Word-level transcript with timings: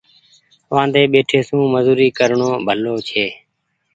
وآندي 0.73 1.03
ٻيٺي 1.11 1.39
سون 1.47 1.61
مزوري 1.73 2.07
ڪرڻو 2.17 2.51
ڀلو 2.67 2.95
ڇي۔ 3.09 3.25